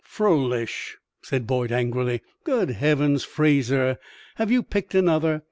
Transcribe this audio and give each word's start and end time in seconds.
"'Froelich'!" 0.03 0.97
said 1.21 1.45
Boyd, 1.45 1.71
angrily; 1.71 2.23
"good 2.43 2.71
heavens, 2.71 3.23
Fraser, 3.23 3.99
have 4.37 4.49
you 4.49 4.63
picked 4.63 4.95
another? 4.95 5.39